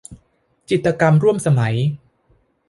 [0.69, 1.75] จิตรกรรมร่วมสมัย